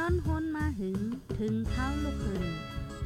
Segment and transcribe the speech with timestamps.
[0.00, 0.98] นอนฮนมาหึง
[1.38, 2.44] ถึงเท้าลูกหึง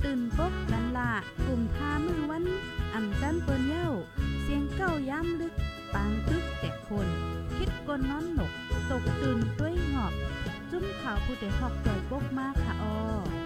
[0.05, 1.11] ตื่นปกกันละ
[1.45, 2.45] กลุ่มทามือวัน
[2.95, 3.89] อ่ำจันเปิ้นเย้า
[4.43, 5.55] เสียงเก้าย้ำลึก
[5.95, 7.09] ปางตึกแต่คน
[7.57, 8.53] คิดกนนอนหนก
[8.91, 10.13] ตกตื่นด้วยหงอบ
[10.71, 13.44] จุ้มข่าวผู้เดหอกใจปกมากค่ะออ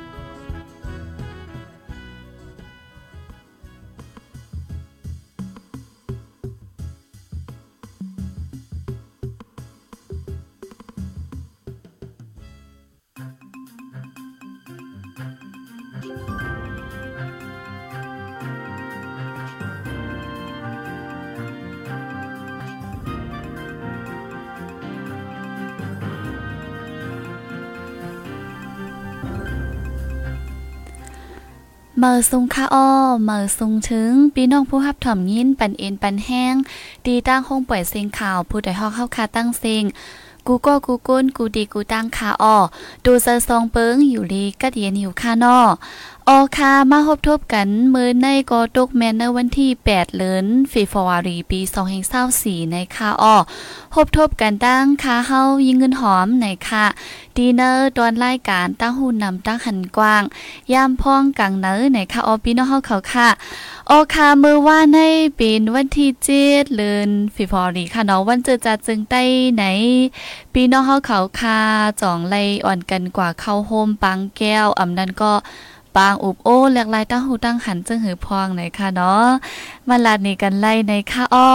[32.00, 32.88] เมื่อซุงค่าอ้อ
[33.24, 36.54] เมื่อซุงถึงพี่น้องผู้ฮับถ่อมยินปันเอ็นปันแห้ง
[37.06, 39.84] ดีตั้งห้องป่วยเสียงข่าวผู้ใดฮอกเข้าคาตั้งเสียง
[40.46, 42.56] กูก็กูก้นกูดีกูตั้งคาอ้อ
[43.04, 45.58] ดูเซอร์ซองเปิงอยู่ลีกัดเย็นหิวค่านอ
[46.30, 51.60] ออคามาพบทบกันมือในกอตกแมนในวันที่ 8เดือนฟีฟวารีปี
[52.16, 53.36] 2024ในค่าอ้อ
[53.94, 56.86] พบทบกันตั้งค่าเฮายิงเงินหอมในค่ะ
[57.36, 60.22] ดีเนอร์ตอนรายการตั้งหุ่นนำตั้งหันกว้าง
[60.72, 63.28] ยามพ้องกังเนอร์ในค่ะออปีน้องเฮาเขาค่ะ
[63.90, 64.98] ออคามือว่าใน
[65.36, 69.22] เป็นวันที่เจ็ดเดือนฟีฟวารีค่ะเนาะวันเจอจัดจึงใต้
[69.54, 69.64] ไหน
[70.52, 71.58] ปีน้องเฮาเขาค่ะ
[72.00, 75.32] จ่องไลอ่อนกันกว่าเข้าโฮมปังแก้วอำนั้นก็
[75.98, 79.26] ปางอุบโอ้หลากหลายตั้งหูตั้งหันจึงหือพองไหนค่ะเนาะ
[79.88, 81.50] มาลาดนี่กันไล่ในค่าอ้อ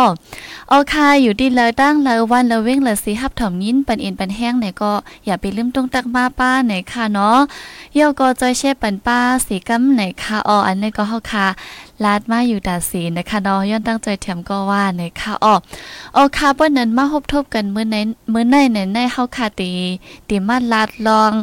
[0.72, 4.92] ออค่ะอยู่ดีเลยตั้งเลยวันเลยเว้งเลยสิฮับถ่อมยินปันเอ็นปันแห้งไหนก็
[5.26, 7.38] อย่าไปลืมตรงตักมาป้าไหนค่ะเนาะ
[7.94, 11.46] เยี่ยวก็จอยเช่ปันป้าสีกำไหนค่ะอ้ออันนี้ก็เฮาค่ะ
[12.04, 15.56] ลาดมาอยู่ดาสีนะคะเนาะย้อนตั้งใจเถียมก็ว่าในค่ะอ้อ
[16.16, 17.98] ออค่ะป้นนั้นมาพบทบกันเมื้อใน
[18.30, 19.70] เมื้อในในในเฮาค่ะตี
[20.30, 21.34] ตีมาลาดลอง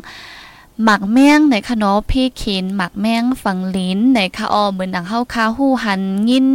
[0.84, 6.46] หมักแมงในขนอพี่ขินหมักแมงฝังลิ้นในคาออเหมือนดังเฮาคาหู้หันยิน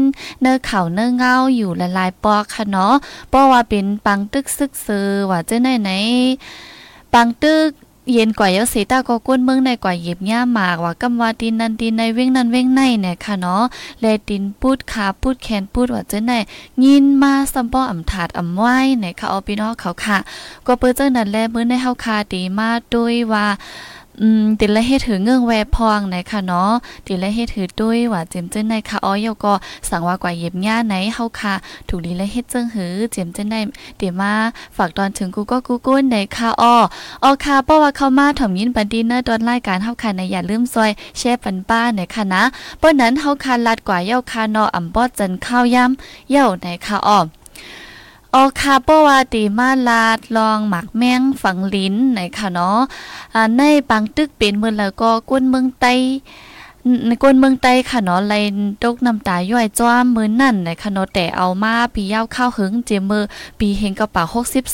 [0.41, 2.95] เนื้อเข่าเนื้อเงาอยู่ละลายปอกคะเนาะ
[3.29, 5.91] เพราะว่าเป็นปังตึกซึกซือว่าเจ้าไหนไหน
[7.13, 7.69] ปังตึก
[8.13, 13.63] เย็นกว่าเยาสีตาก็ก้นเมืองในกว่าหยิบย่าหมากว่ากำว่าดินนันดินในเว้งนันเว้งในเนี่ยค่ะเนาะ
[14.01, 16.33] แลดินพูดขาพูดแขนพูดว่าเจ้าไหน
[16.85, 20.17] ยินมาซัมปออ่ำถาดอ่ำไว้ในค่ะเอาพี่น้องเขาค่ะ
[20.65, 23.47] ก็เปิ้เจ้านั้นแลมื้อในเฮาคาดีมาด้วยว่า
[24.21, 26.71] อืมติละเฮ็ดถือเงื่องแวพองไหนค่ะเนาะ
[27.07, 29.53] ติละเฮ็ดถือด้วยว่าเจมเจ้นในค่ะอ้อยก็
[29.89, 31.53] สั่งว่ากว่าเย็บหญ้าไหนเฮาค่ะ
[31.87, 33.47] ถูกลีละเฮ็ดเจิงหือเจมเจิ้น
[33.97, 34.33] เดี๋ยวมา
[34.77, 36.75] ฝากตอนถึงกูก็กูกุ้นในค่ะอ้อ
[37.23, 42.43] ออค่ะเพราะว่าเข้ามาถ่อมยินปันดีเนอร์ตอนรายการเฮาค่ะในอย่าลืมซอยแชร์ปันป้าในค่ะนะ
[42.79, 47.19] เพราะนั้นเฮาค่ะลัดกว่าเย้าค่ะเนาะอำบอดจันข้าวย่ำเย้าในค่ะอ้อ
[48.37, 52.79] ออคาโปวาติมาลาดลองหมักแมงฝังลิ้นไหนค่ะเนาะ
[53.57, 55.85] ในปังตึกเป็นเมืองแล้วก็ก้นเมืองไต
[57.07, 58.33] ในก้นเมืองไต้ค่ะเนาะไล
[58.83, 63.23] ตกน้ำตาย่อยจ้อมมือนั่นนะคะเนาะแต่เอามาปียาวข้าวหึงเจมือ
[63.59, 64.23] ปีเฮงกระเป๋า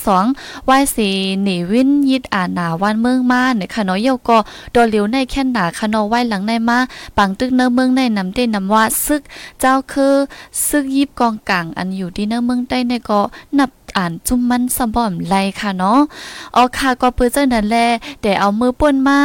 [0.09, 1.09] 62วายสี
[1.43, 4.37] หนีวินยิดอาหนาวันเมืองมาเนี่ยค่ะเนาะเยาก็
[4.71, 6.77] โดนเหลียวในแค่หนาคะเนาะไว้หลังในมา
[7.17, 9.21] ปังตึกเนื้อเมืองในนำเต้นำว่าซึก
[9.59, 10.15] เจ้าคือ
[10.67, 13.19] ซึกยิบกองกลางอันอยู่ที่เนื้อเมืองใต้ในก็
[13.59, 15.99] นับ อ่านจุ่มมันสะบ่อมไลค่ะเนาะ
[16.55, 17.87] ออค่ะก็เปื้อเจ้านั่นแหละ
[18.21, 19.19] แต่เอามือป่นมา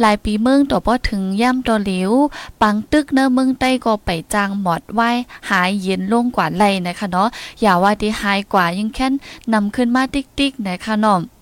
[0.00, 2.12] หลายปีเมืองต่อบ่ถึงย่ำต่อเหลียว
[2.60, 5.10] ปังตึกเนอเมืองใต้ก็ไปจางหมอดไว้
[5.50, 7.28] หายเย็นลงกว่าไลนะคะเนาะ
[7.60, 9.12] อย่าว่าที่หายกว่ายังแค่น
[9.52, 11.33] นำขึ้นมาติ๊กๆนะคะเนาะ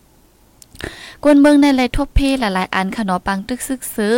[1.22, 4.14] กวนเมืองในไรทบเพหลายๆ อันขนอปังตึกซึกซื้อ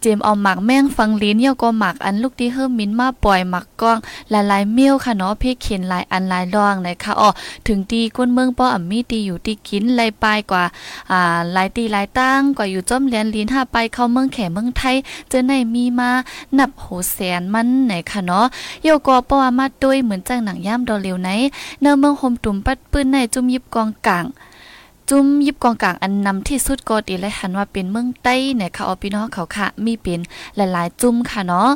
[0.00, 3.98] เจมเอาหมักแม่งฟังลิ้นเยี่ยวก็หมักอันลูกที่เฮิมมินมาปล่อยหมักก้อง
[4.30, 7.30] หลายๆเมี้ยวขนอเพเขียนหลายอันหลายรองนะคะอ๋อ
[7.66, 10.64] ถึงตีกวนเมืองป้ออ่ำมีตีอยู่ตีกินไลปลายกว่า
[11.10, 11.20] อ่า
[11.52, 14.96] หลายตีหลายตั้งกว่าอยู่จ้อมเลียนลิ้นห้าไปเข้าเมืองแขเมืองไทย
[15.28, 16.10] เจอในมีมา
[16.58, 18.46] นับโหแสนมันไหนคะเนาะ
[18.82, 21.30] เยี่ยวก็ป้อมาด้วยเหมือนจังหนังย่ามดอเร็วไหน
[21.80, 24.26] เนื้อเมืองโฮมตุ่มปัดปื้นในจุ่มยิบกองกลาง
[25.10, 30.20] จุ้มยิบกองกลางอันนำที่สุดก็ดีเลยหันว่าเป็นเมืองใต้เนี่ยค่ะออพี่น้องเขาค่ะ มีเป็น
[30.56, 31.68] หลายๆ จุ้มค่ะเนาะ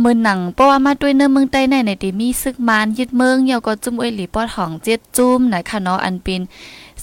[0.00, 6.40] เมืองหนังเพราะว่ามาด้วยเนื้อเมืองใต้ในในที่มีซึกมานยึดเมืองเยาก็จุ้มเอหลีปอดของเจ็ดจุ้มนะคะเนาะอันเป็น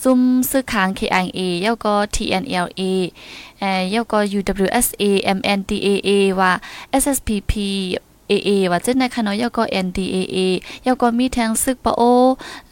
[0.02, 0.20] ซุ่ม
[0.50, 2.82] ซึกค้าง KIA เยาก็ TNLA
[3.60, 5.04] เอ่อเยาก็ UWSA
[5.38, 6.52] MNDAA ว่า
[7.02, 7.54] SSPP
[8.28, 10.38] เอเอว่าเจ้าในคณะยอก็ NDAA
[10.86, 12.02] ยอก็มีทางซึกปะโอ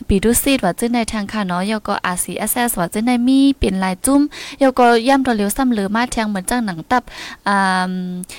[0.08, 4.22] ปีดุซีดว่าเจ้าในทางคณะยอก็ RCSS ว่าเจ้าในมีเป็นลายจุ้ม
[4.62, 7.04] ยอก็ย่ำตัวเหลียวซ้ำเหลือมาทางเหมือนจังหนังตับ
[7.48, 7.92] อ่า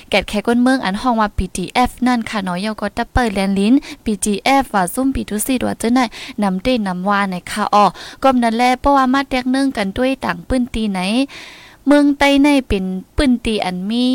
[0.09, 3.73] แกดแคก้นเมืองอันห้องว่า PTF นั่นค่ะเนาะยอก็ตับเปิดแลนลิ้น
[4.05, 5.99] PGF ว่าซุ่มปีดุซีดว่าเจ้าใน
[6.43, 7.85] นำเต้นำว่าในค่ะออ
[8.23, 10.99] ก็นั่นแลเพราะว่ามาแตกนึงกันด้วยต่างปื้นตีไหน
[11.87, 12.85] เมืองใต้ในเป็น
[13.17, 14.05] ปื้นตีอันมี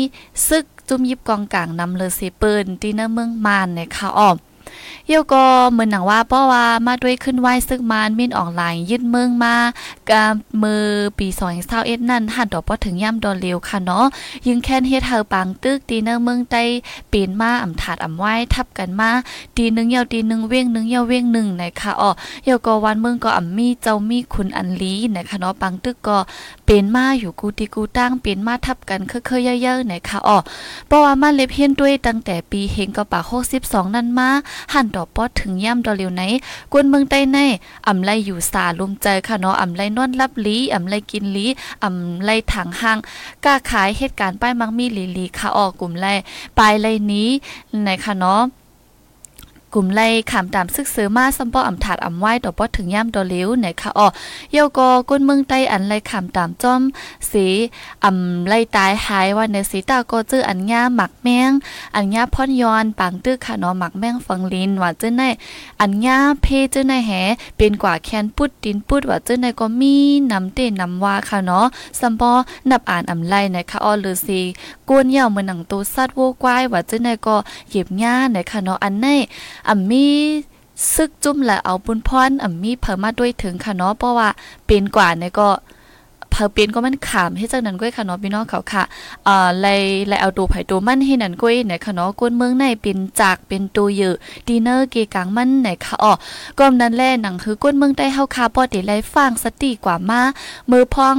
[0.47, 4.37] ซึก จุ่มยิบกองกลางนำเลยสิเปิ้นที่เนเมืองมานในค่ะอ้อม
[5.07, 9.55] เยี่ยวก็เหมือนหนังว่าเพราะว่ามาด้วยขึ้นไหวซึกมานมินออนไลน์ยึดเมืองมา
[10.09, 10.23] กา
[10.63, 10.85] มือ
[11.19, 11.27] ปี
[11.69, 14.05] 2021นั่นหันดอกบ่ถึงย่ำดอเร็วค่ะเนาะ
[14.47, 16.63] ยึงแค่นเฮ็ดเฮาปางตึกตีเนอเมืองใต้
[17.11, 19.11] ปีนมาอ่ำถาดอ่ำไหวทับกันมา
[19.57, 22.11] ตีหนึ่งเยาวตีหนึ่งเว้งหนึ่งเยาวเว้งหนึ่งนะคะอ๋อ
[22.43, 26.17] เยี่ยวก็วันเมืองก็อ่ำมีเจ้ามีคุณอันลีนะคะเนาะปางตึกก็
[26.73, 30.37] เป็นมาอยู่กูติกูตั้งเป็นมาทับกันเคยๆเยอะๆไหนคะอ๋อ
[30.87, 33.23] เพราะว่ามาเล็บเฮียนด้วยตั้งแต่ปีเฮงก็ปาก
[33.61, 34.29] 62 นั่นมา
[34.73, 36.23] หันดอกปอดถึงย่ำดอเร็วไหน
[36.71, 37.37] กวนเมืองใต้ใน
[37.87, 41.45] อำไลอยู่สาลุมใจค่ะเนาะอำไลนอนรับลีอำไลกินลี
[41.83, 42.97] อำไลถังห้าง
[43.45, 46.07] กล้าขายเหตุการณ์ป้ายมักมีลีลีค่ะออกกลุ่มไล
[46.59, 47.29] ปลายไลนี้
[47.83, 48.41] ในค่ะเนาะ
[49.73, 54.07] กลุ่มไล่ขามตามซึกซื้อมาซัมปออำถาดอำไหว้ดอกบ่ถึงย่ำดอเลี้ยวไหนคะอ๋อ
[54.51, 56.81] เยาก็ก้นเมืองใต้อันไล่ขามตามจอม
[57.31, 57.47] สี
[58.03, 61.51] อำไล่ตายหายว่าในสีตาก็จื้ออันญ่าหมักแมง
[61.95, 65.23] อันญ่าพ่อนยอนปางตื้อค่ะเนาะหมักแมงฟังลินว่าจื้อใน
[65.81, 67.11] อันญ่าเพจื้อในแห
[67.57, 69.95] เป็นกว่าแคนปุดดินปุดว่าจื้อในก็มี
[70.31, 71.65] น้ำเต้น้ำว่าค่ะเนาะ
[71.99, 72.31] ซัมปอ
[72.69, 74.39] นับอ่านอำไล่ไหนะคะอ๋อหรือสี
[74.89, 77.35] ก้นยาวเหมือนหนังตัวสัตว์โวกวายว่าจื้อในก็
[77.69, 79.07] เหยียบหญ้านะคะเนาะอันใน
[79.67, 80.07] อ่ำมี
[80.95, 84.29] ซึกจุ่มและเอาปุนพรอ่ำมีเพิ่มมาด้วยถึงค่ะเนาะเพราะว่า
[84.65, 85.49] เป็นกว่าเนี่ยก็
[86.33, 88.83] เพอเป็นก็มันขามให้จังนั้นก้อยค่ะเนาะพี่น้องเขาค่ะ
[89.25, 89.75] เอ่อไล่
[90.07, 94.15] ไล่เอาตัวไผตัวมันให้นั่นก้อยเนี่ยค่ะเนาะก้นเมืองในเป็นจากเป็นตัวเยอะ
[94.47, 96.13] ดีเนอร์เกกังมันไหนค่ะอ๋อ
[96.57, 100.21] ก็นั้นแลหนังคือก้นเมืองได้เฮาคาปอติไล่ฟังสติกว่ามา
[100.71, 101.17] มือพอง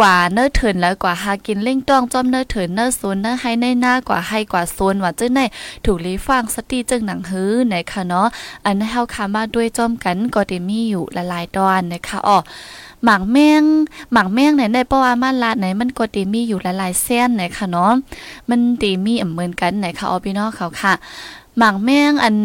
[0.00, 5.40] กว่าเนื้อเถินแล้วกว่าหากินเล่งต้องจอมเนื้อเถินเนื้อโซนเนื้อให้ในหน้ากว่าให้กว่าโซนว่าจึงใน
[5.84, 8.26] ถูกลีฟังสติจึงหนังหื้อไหนคะเนาะ
[8.64, 12.38] อันเฮาคามาด้วยจอมกันก็ได้มีอยู่หลายๆตอนนะคะอ๋อ
[13.04, 13.62] หมากแมง
[14.12, 17.92] หมากแมงไหนได้เพราะว่ามันลาดไหนมันก็ตีมีอยู่หลายๆเส้นไหนค่ะเนาะ
[18.48, 20.94] มันตีมีเหมือนกันไหนค่ะออพี่น้องเขาค่ะ
[21.58, 22.36] หมากแมงอัน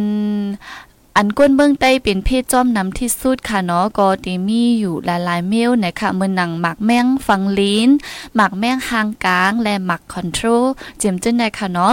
[1.20, 7.90] อันก้นเบื้องใต้เป็นเพศจอมนำที่สุดค่ะเนาะก็ตีมีอยู่หลายๆเมลนะคะเมื่อหนังหมักแมงฟังลิ้น
[8.36, 10.64] หมักแมงหางกลางและหมักคอนโทรล
[10.98, 11.92] เจียมจึ้นได้ค่ะเนาะ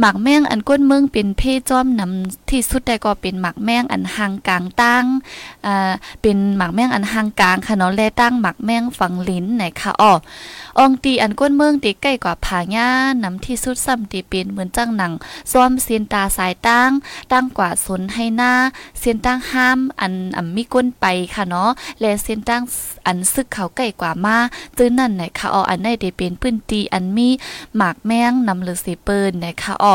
[0.00, 5.04] หมักแมงอันก้นเมืองเป็นเพศจอมนำที่สุดแต่ก็เป็นหมักแมงอันหางกลางตั้ง
[5.66, 5.92] อ่า
[6.22, 10.12] เป็นหมักแมงอันหางกลางค่ะเนาะและตั้งหมักแมงฟังลิ้นนะคะอ๋อ
[10.78, 12.88] องตีอันก้นเมืองตีใกล้กว่าผาหญ้า
[13.22, 15.12] นำที่สุดซ้ำตีเป็นเหมือนจังหนัง
[15.52, 16.90] ซ้อมเซียนตาสายตั้ง
[17.32, 18.52] ตั้งกว่าสนให้หน้า
[19.00, 21.70] เส้นตั้งห้ามอันอ่ำมีก้นไปค่ะเนาะ
[22.00, 22.62] และเส้นตั้ง
[23.06, 24.36] อันซึกเขาใกล้กว่ามา
[24.76, 27.28] ตื้อนั่นไหนค่ะอ๋ออันได้ได้เป็นพื้นตีอันมี
[27.76, 29.94] หมากแมงนำหรือสีเปิ้นนะคะอ๋อ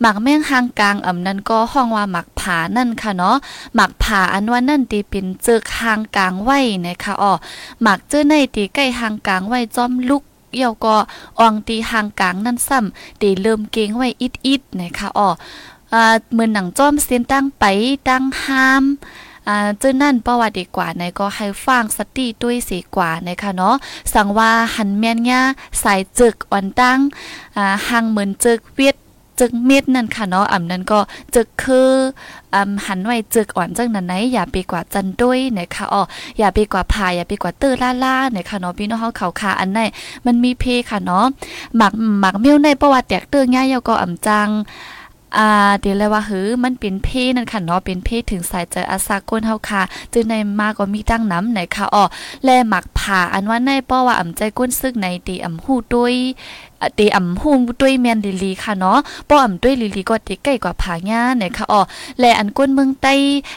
[0.00, 3.36] หมากแมงหางกลางอ่ำนั้นก็ห้องว่าหมากผานั่นค่ะเนาะ
[3.74, 7.32] หมากผาอันว่านั่นตีเป็นเจอหางกลางไว้นะคะอ๋อ
[7.82, 10.22] หมากเจอในตีใกล้หางกลางไว้จอมลุก
[10.54, 10.96] เอี่ยวก็
[11.40, 15.28] อองตีหางกลางนั่นซ้ำตีเริ่มเก่งไว้อิดๆนะคะอ๋อ
[15.92, 17.64] อ่าเหมือนหนังจ้อมเส้นตั้งไป
[18.08, 18.84] ตั้งห้าม
[19.48, 23.74] อ่าเจ้านั่นประวัติดีกว่าในก็ให้ฟังสติด้วยสีกว่านะคะเนาะ
[24.14, 25.42] สั่งว่าหันแม่นญ่า
[25.82, 26.98] สายจึกอ่อนตั้ง
[27.56, 28.96] อ่าหังเหมือนจึกเวียด
[29.40, 31.00] จึกเม็ดนั่นค่ะเนาะอ่ำนั้นก็
[31.34, 31.90] จึกคือ
[32.54, 36.02] อ่าหันไว้จึกอ่อนจังนั้นไหนอย่าไปกว่าจันด้วยนะคะอ๋อ
[36.38, 39.80] อย่าไปกว่าพายอย่าไปกว่าตอร์ล่าล่านะคะเนาะพี่น้องเฮาเขาคาอันไหน
[40.26, 41.24] มันมีเพค่ะเนาะ
[41.76, 44.48] หมักหมักเมี้ยวในประวัติแตกเตื้อง่ายยาก็อ่ำจัง
[45.36, 45.48] อ่า
[45.80, 49.82] เดี๋ยวเลยว่าหือมันเป็นเพศนั่นค่ะเนาะเป็นเพศถึงสายใจอาสาก้นเฮาค่ะ
[50.12, 52.04] จึงในมาก็มีตั้งน้ำไหนค่ะอ๋อ
[52.44, 56.14] แลหมักผ่าอันว่าในป้อว่าอ่ำใจก้นซึกในตีอ่ำหู้ด้วย
[56.98, 61.80] ตีอ่ำหู้ด้วยแมนลิลีค่ะเนาะป้ออ่ำด้วยลิลีก็ตีใกล้กว่าผาญ่าไหนค่ะอ๋อ
[62.20, 63.14] แลอันก้นเมืองใต้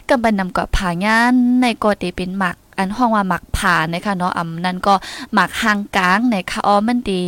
[0.09, 1.17] กำบันนำกว่าผาญ่า
[1.61, 4.93] ในก็ตีเป็นหมักอันห้องว่าหมักผ่านะคะเนาะอ่ำนั่นก็
[5.33, 7.21] หมักหางกลางไหนค่ะอ๋อมันดี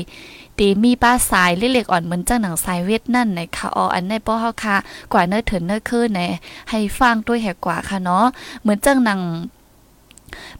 [0.59, 4.75] ตีมีป้าสายเล็กๆอ่อนเหมือนจังหนังสายเวทนั่นในค่ะอออันในป้อเฮาค่ะ
[5.13, 6.19] กว่าเนื้อเถินเนื้อคือใน
[6.69, 8.25] ให้ฟังด้วยแหกกว่าค่ะเนาะ
[8.61, 9.21] เหมือนจังหนัง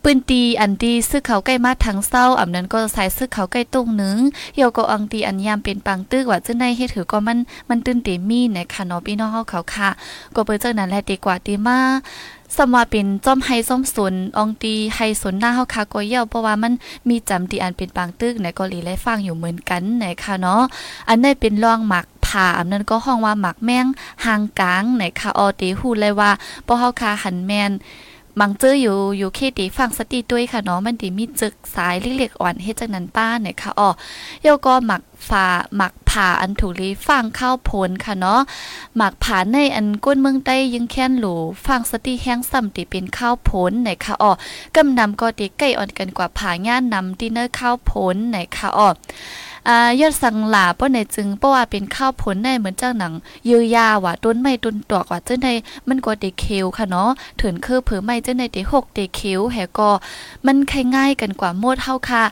[0.04, 4.18] ปืนตีอันดีซึกเขาใกล้มาทางเศร้าอ่ำนั้นก็ใส่ซึกเขาใกล้ตรงหนึ่ง
[4.54, 7.38] เหี่ยวก็อังตีอันยามเป็นปังตื้อกว่าจะในเฮ็ดถือก็มัน
[7.70, 9.90] มันตื้นเตมีนะคะเนาะพี่น้องเฮาเขาค่ะ
[10.36, 11.80] ก็เปิ้จังนั้นแหละดีกว่าตีมา
[12.58, 16.74] สมว่าเป็นจอมไฮส้มสนองตีไฮสนหน้าเฮาคาก็เยี่ยวเพราะว่ามัน
[17.10, 20.62] มีจำตีอันเป็นปางตึกในเกาหลีและฟังอยู่เหมือนกันนะคะเนาะ
[21.10, 23.86] อันนี้เป็นรองหมักผ่าอันนั้นก็ห้องว่าหมักแมง
[24.26, 26.32] หางกลางไหนคะออตีฮู้เลยว่า
[26.64, 27.72] เพราะเฮาคาหันแมน
[28.40, 33.90] มังเจออยู่อยู่เคตีฟังสติด้วยค่ะเนาะมันดีมีจึกสายเล็กๆอ่อนเฮ็ดจังนั้นป้าเนี่ยค่ะอ๋อ
[34.42, 38.42] เยาก็หมักฝาหมักผ่าอันถูลีฟังข้าวผลค่ะเนาะ
[38.98, 41.36] หมักผ่าในอันก้นเมืองใต้ยังแค้นหลู
[41.66, 44.32] ฟังสติแห้งซ้ำติเป็นข้าวผลไหนค่ะอ๋อ
[44.76, 48.90] กำนำก็ติใกล้อ่อนกันกว่าผ่าง่านนำดินเนอร์ข้าวผลไหนค่ะอ๋อ
[49.68, 53.14] อ่ายอดสังหลาป้อในจึงเพราะว่าเป็นข้าวผลในเหมือนจ้าหนัง
[53.50, 55.48] ยือยาว่ะต้นไม้ต้นตอกว่ะเจ้าใน
[55.88, 57.10] มันก็เดเควค่ะเนาะ
[57.42, 59.90] ถึงคือเผือไม้เจ้าในเดหกเดเควแหก็
[60.46, 62.24] มันคง่ายกันกว่าโมดเฮาค่ะ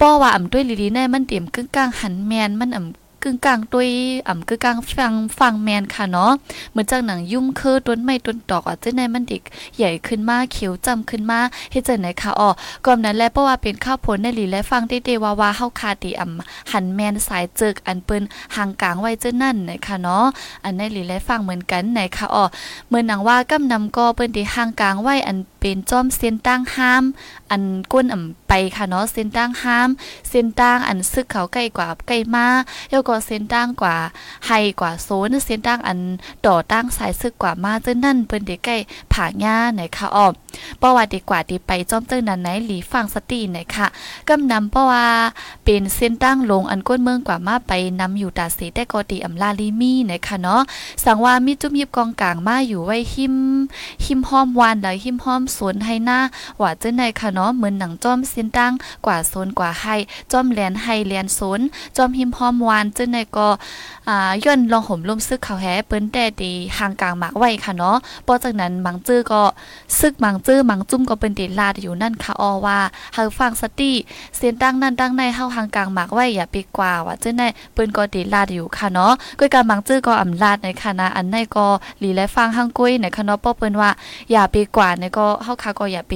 [0.00, 3.88] ป้อว่าอ่ำด้วยลีลีแนมันเตรียมกึ่งกลางหันแมนมันอ่ำ กึ่งกลางด้วย
[4.28, 6.32] อ่ำกึ่งกลางฟังฟังแมนค่ะเนาะ
[6.70, 9.42] เหมือนจากหนังยุ่มคือต้นไม้ต้นตอกอะเจ้าในมันด็ก
[9.76, 11.40] ใหญ่ขึ้นมาเขียวจำขึ้นมา
[11.72, 12.50] เฮ็ดจังไหนค่ะอ๋อ
[12.86, 18.22] ก่อนนั้นแลเพราะว่าเป็นข้าวผลในหลีและฟังได้เดว่าว่าเฮาคาติอ่ำหันแมนสายเจิกอันเปิ้น
[18.56, 20.24] ห่างกลางไว้เจ้นั่นนะคะเนาะ
[20.64, 22.44] อันในหลีและฟังเหมือนกันไหนค่ะอ๋อ
[22.88, 27.04] เมื่อหนังว่ากำนำก็เปิ้นที่ห่างกลางไว้อันเป็นจอมเส้นตั้งห้าม
[27.50, 27.62] อัน
[27.92, 29.88] ก้นอ่ำไปค่ะเนาะเส้นตั้งห้าม
[30.28, 32.46] เส้นตั้งอันซึกเขาใกล้กว่าใกล้มา
[32.90, 33.96] แล้วก็เส้นตั้งกว่า
[34.46, 34.50] ไฮ
[34.80, 35.98] กว่าโซนเส้นตั้งอัน
[36.46, 38.76] ต่อตั้งสายซึกกว่ามาเจ้านั่นเปิ้นเด็กใกล้
[39.12, 40.32] ผาหญ้าไหนค่ะอ้อม
[40.78, 43.86] เพราะว่าดีกว่าที่ไปจอมเจ้านั้นไหนหลีฟังสติไหนค่ะ
[44.28, 45.06] กำนำเพราะว่า
[45.64, 50.62] เป็นเส้นตั้งลงอันก้นเมืองกว่ามาไปนำอยู่ตาสีแต่ก็ดีอำลาลีมีไหนค่ะเนาะ
[51.04, 53.34] สังว่ามีจุ่มยิบกองกลางมาอยู่ไว้หิม
[54.04, 56.20] หิมห้อมวานแล้วหิมห้อมสวนให้หน้า
[56.60, 58.72] ว่าเจ้าในค่ะเนาะเหมือนหนังจอมเส้นตั้ง
[59.06, 59.96] กว่าโซนกว่าให้
[60.32, 61.60] จอมแลนให้แลนโซน
[61.96, 63.48] จอมหิมห้อมวานเจ้าในก็
[64.08, 69.42] อ่าย่นลองห่มลมซึกเขาแฮเปิ้นแต่ดีห่างกลางหมากไว้ค่ะเนาะพอจากนั้นบางจื้อก็
[69.98, 72.78] ซึกบางจื้อบางจุ้มก็เป็นเดลาดอยู่นั่นค่ะออว่า
[73.14, 73.92] เฮาฟังสติ
[74.36, 81.66] เส้นตั้งนั่นตั้งในเฮาห่างกลางหมากไว้อย่าไปกว่าว่าเจ้าในเปิ้นก็เดลาดอยู่ค่ะเนาะก้อยการบางจื้อก็อำลาดในค่ะนะอันในก็
[82.00, 83.90] หลีและฟังห้างกุ้ยในค่ะเนาะป้อเปิ้นว่า
[84.32, 86.12] อย่าไปกว่าในก็เฮาค่ะก็อย่าไป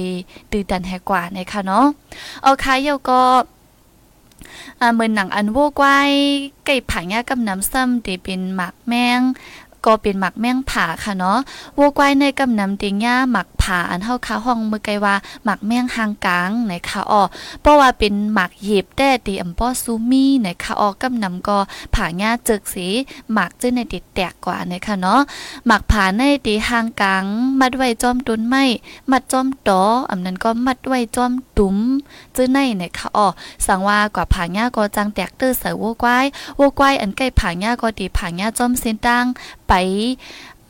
[0.51, 1.85] ตื่นดันแหกว่าในค่ะเนาะ
[2.43, 3.21] เอาค่ะเยาก็
[4.93, 5.99] เหมือนหนังอันโวกไว้
[6.65, 9.19] ไก่ผังยากับน้ำซ้ำที่เป็นหมักแมง
[9.85, 11.39] ก็เป็นหมักแมงผาค่ะเนาะ
[11.77, 17.23] วัวควายในกำนำติงย่าหมักผาอันเฮาคาห้องมือไกว่าหมักแมงหางกลางในค่ะอ้อ
[17.61, 21.57] เพราะว่าเป็นหมักเหยียบแต่ตีอำป้อซูมี่ในค่ะอ้อกำนำก็
[21.95, 22.87] ผาญ่าจิกสี
[23.33, 25.19] หมักจึงในติดแตกกว่าในค่ะเนาะ
[25.67, 27.23] หมักผาในตีหางกลาง
[27.59, 28.65] มัดไว้จอมต้นไม้
[29.11, 31.77] มัดจอมตออำนั้นก็มัดไว้จอมตุ้ม
[32.35, 33.27] จึงในในค่ะอ้อ
[33.65, 36.25] สังว่ากว่าผาญ่าก็จังแตกตอร์ใส่วัวควาย
[36.59, 39.25] วัวควายอันใกล้ผาญ่าก็ตีผาญ่าจอมเส้นตั้ง
[39.73, 39.85] ไป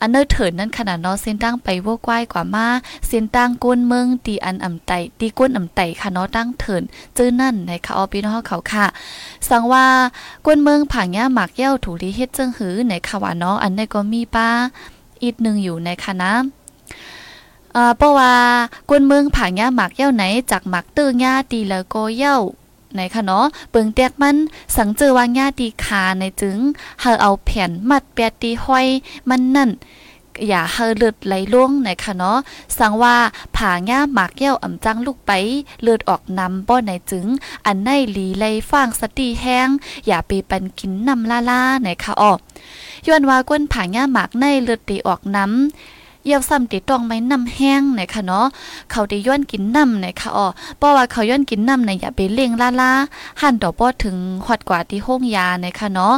[0.01, 2.67] อันเนอร์เถินนั้นขนาดเนาะเส้นตั้งไปว่กว้ายกว่ามา
[3.07, 6.83] เส้นตั้งก้นเมืองตีอันอ่ำไตตีก้นอ่ำไตค่ะเนาะตั้งเถิน
[7.17, 8.85] จื้อนั่นในค่ะออพี่น้องเขาค่ะ
[9.49, 9.85] สังว่า
[10.45, 14.49] ก้นเมืองผางย่าหมักเย้าถูลีเฮ็ดจึงหือในค่ะว่าน้องอันในก็มีป้า
[15.23, 16.33] อีกนึงอยู่ในค่ะนะ
[17.75, 18.33] อ่าเพราะว่า
[18.89, 22.37] ก้นเมืองผางย่าหมักเย้าไหนจากหมักตื้อย่าตีแล้วก็เย้า
[22.93, 24.37] ไหนคะเนาะเปิงแตกมัน
[24.75, 26.57] สังเจอว่าญาตีขาในจึง
[27.01, 28.87] เฮาเอาแผ่นมัดแปดตีห้อย
[29.29, 29.71] มันนั่น
[30.47, 32.37] อย่าเฮาเลือดไหลล่วงไหนคะเนาะ
[32.77, 33.15] สังว่า
[33.55, 35.31] ผาง่าหมากแก้วอ่ำจังลูกไป
[35.81, 37.25] เลือดออกนำป้อไหนจึง
[37.65, 39.67] อันในหลีไลฟางสติแห้ง
[40.07, 42.39] อย่าไปปันกินนำล่าล่าไหนคะออก
[43.07, 48.45] ย้อนว่าก้นผาง่าหมากในเลือดตีออกน้ำ เยี่ยวซ้ำติดตองไม้น้ำแห้งไหนคะเนาะ
[48.91, 52.91] เขาได้ย้อนกินน้ำไหนคะอ๋อเพราะว่าเขาย้อนกินน้ำไหนอย่าไปเล่งล่าล่า
[53.41, 54.15] หันต่อป้อถึง
[54.45, 56.13] หอดกว่าที่ห้องยาไหนคะเนาะ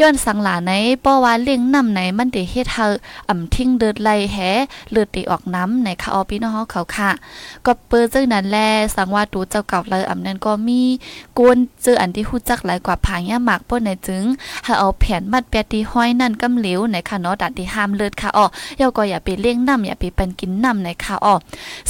[0.00, 2.86] ย้อนสังหลาไหนเพราะว่าเล่งน้ำไหนมันได้เฮ็ดเฮา
[3.28, 4.38] อ่ำทิ้งเดือดไหลแห
[4.90, 7.10] เลือดตีออกน้ำไหนคะอ๋อพี่น้องเขาค่ะ
[7.66, 8.56] ก็เปิดจังนั้นแล
[8.94, 10.80] สังว่าตูเจ้าเก่าเลยอ่ำนั้นก็มี
[11.38, 14.24] กวนเจออันที่ฮู้จักหลายกว่าผางยาหมากป้นไหนจึง
[14.64, 18.46] ให้เอาแผ่นมัดแปดที่ห้อยนั่นกำเหลวไหนคะเนาะดัดที่ห้ามเลือดค่ะอ๋อ
[18.80, 21.34] ยาก็อย่าไปเลี้ยงน้ำอย่าไปเป็นกินน้ำในค่ะอ๋อ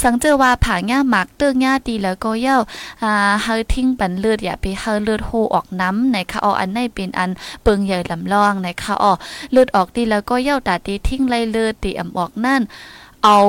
[0.01, 2.57] สังเจอว่าผาง่าหมักเตื้องง่าดีแล้วก็เย้า
[3.03, 3.11] อ่า
[3.43, 7.31] เฮาทิ้งปันเลือดอย่าไปเฮาเลือดโฮออกน้ำในค่ะอ๋ออันในเป็นอัน
[7.63, 9.13] เปิงใหญ่ลำลองในค่ะอ๋อ
[9.51, 12.61] เลือดออกดีแล้วก็เย้าตาดีทิ้งไล่เลือดตีอ่ำออกนั่น
[13.27, 13.39] เอา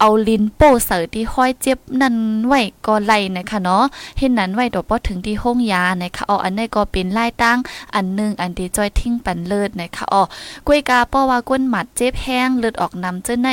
[0.00, 3.84] เอาลิ้นโป้เสือที่ห้อยเจ็บนั่นไว้ก็ไล่นะคะเนาะ
[4.18, 7.58] เห็นนั้นไว้ดอกพอถึงที่ห้องยานะคะอ๋ออันนี้ก็เป็นไล่ตั้ง
[7.94, 10.22] อันนึงอันที่จอยทิ้งปันเลิศนะคะอ๋อ
[10.66, 13.48] กล้วยกาป้อว่าก้นหมัดเจ็บแห้งเลือดออกนำเจ้าใน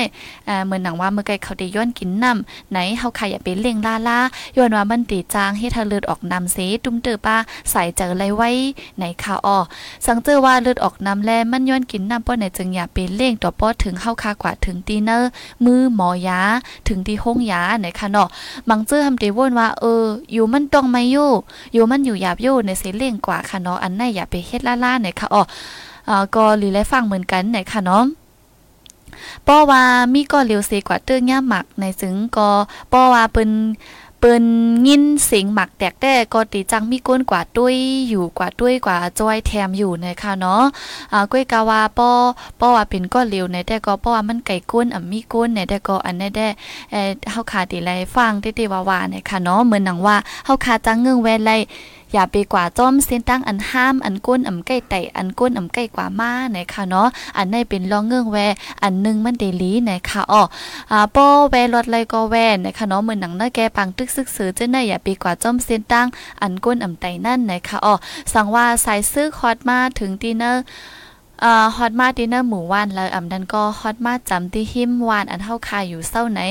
[0.48, 4.20] อ่าเหมือนหนังว่าเมื่อไกเขาได้ย้อนกินน้ำไหนเฮาใครอย่าไปเล่งล่าล่า
[4.58, 7.38] ย้อนว่ามันตีจางให้ทาเลือดออกนำเสตุ้มเตอป้า
[7.72, 8.50] ใส่เจออะไรไว้
[8.98, 9.58] ไหนค่ะอ๋อ
[10.06, 15.30] สังเจอว่าเลือดออกนำแลมันย้อนกินน้ำป้อไหนจึงอย่าไปเล่งต่อป้อถึงเข้าคากว่าถึงตีเนอร์
[15.66, 16.42] มือหมอยา
[16.88, 18.30] ถึงที่ห้องยาไหนคะเนาะ
[18.70, 21.32] บางเจ้อทำตีวนว่าเอออยู่มันต้องไม่อยู่
[21.74, 25.44] อยู่มันอยู่หยาบอยู่ในเสเล่งกว่าค่ะเนาะอันไหนอย่าไปเฮ็ดล่าๆไหนคะอ๋อ
[26.10, 28.04] อ่าก็หรือไรฟังเหมือนกันไหนคะเนาะ
[29.48, 29.82] ป้อว่า
[30.14, 32.48] มีก็เร็วเสกว่าเตื้อย่าหมักในซึ่งก็
[32.92, 33.50] ป้อว่าเป็น
[34.20, 34.46] เปิ้น
[34.88, 37.76] ยินเสียงหมักแตกแต่ก็ตีจังมีก้นกว่าตุ้ย
[38.10, 40.64] อยู่กว่าตุ้ยกว่าจอยแถมอยู่นะคะเนาะ
[41.14, 42.12] อ่าก้ยกาวาป้อ
[42.60, 46.48] ป้อว่าเป็นก้อนเร็วในแต่ก็ป้อว่ามันไก่ก้นอะมีก้นในแต่ก็อันได้ได้
[46.92, 51.52] เอ่อเฮาขาตีไรฟังเต้ๆว่าๆนะคะเนาะเหมือนหนังว่าเฮาขาจังเงืองแวไล
[52.16, 57.08] อย่าไปกว่าจ้อมเส้นตั้งอันห้ามอันก้นอ่ำใกล้ไตอันก้นอ่ำใกล้กว่ามานะคะเนาะ
[57.38, 58.38] อันในเป็นลองเงื่องแว
[58.84, 60.44] อันนึงมันเดลีนะคะอ๋อ
[60.92, 66.08] อ่าป้แวรถไรก็แวนะคะเนาะเหมือนหนังหน้าแกปังตึกซึกซื้อเจ้าหน่อย่าไปกว่าจ้อมเส้นตั้ง
[66.42, 67.94] อันก้นอ่ำไตนั่นนะคะอ๋อ
[68.34, 70.64] สั่งว่าสายซื้อคอดมาถึงตีเนอร์
[71.44, 76.42] อ่าฮอตมาดินเนอร์หมู่ว่านแล้วอำนั้นก็ฮอตมาจำที่หิมวานอันเฮาคาอยู่เศร้าไหน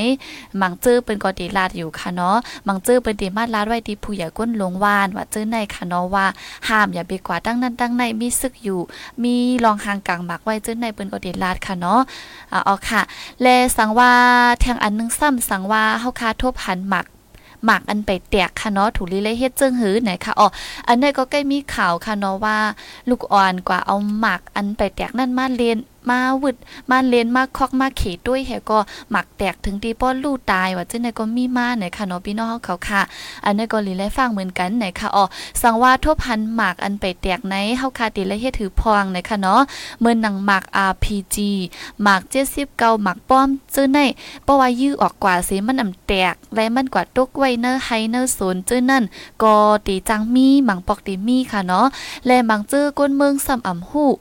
[0.61, 2.37] มังจื้อเป็นกอดีลาดอยู่ค่ะเนาะ
[2.67, 6.25] มังจื้อเป็นดีมาดลาดไว้ที่ผู้ใหญ่ก้นลงวานว่าจื้อในค่ะเนาะว่า
[6.67, 8.79] ห้ามอย่าไปกว่าตั้งนั้นตั้งในมีซึกอยู่
[9.23, 11.99] มีรองหางกลางหมักไว้จื้อในเป็นกอดีลาดค่ะเนาะ
[12.51, 13.01] อ่าเอาค่ะ
[13.41, 14.11] แลสังว่า
[14.61, 17.05] แทงอันนึงซ้ำสังว่าเฮาคาทบหันหมัก
[17.65, 20.47] หมักอันไปแตกค่ะเนาะถูลีเลยเฮ็ดจึงหือไหนค่ะอ๋อ
[20.87, 22.57] อันนี้ก็ใกล้มีข่าวค่ะเนาะว่า
[23.09, 25.77] ลูกอ่อนกว่าเอาหมักอันไปแตกนั่นมาเรียน
[26.09, 26.55] มาวึด
[26.91, 28.79] มาเลนมาคอกมาเขด้วยแฮก็
[29.11, 33.01] หมักแตกถึงที่ป้อนลูกตายว่าจังได๋ก็มีมาไหนค่ะเนาะพี่น้องเขาค่ะ
[33.45, 35.25] อันนี้ก็ลีไลฟังเหมือนกันไหนค่ะอ๋อ
[35.61, 39.61] สังว่าทบพันหมากอันไปแตกในเฮาคาติและเฮ็ดถือพองไหนค่ะเนาะ
[39.99, 41.37] เหมือนหนังหมาก RPG
[42.01, 43.99] หมาก70เก่าหมากป้อมจื้อใน
[44.43, 49.03] เพราะว่ายื้อออกกว่าสิมันอำแตกและมันกว่าตกไว้เนอร์ไฮเนอร์โซนจื้อนั่น
[49.43, 49.55] ก็
[49.87, 51.87] ตีจังมีหมังปอกตีมีค่ะเนาะ
[52.25, 54.11] และหมังจื้อก้นเมืองซ้ำอ่ำฮู้